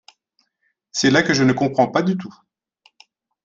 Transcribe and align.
C’est 0.91 1.11
là 1.11 1.21
que 1.21 1.35
je 1.35 1.43
ne 1.43 1.53
comprends 1.53 1.87
pas 1.91 2.01
du 2.01 2.17
tout. 2.17 2.33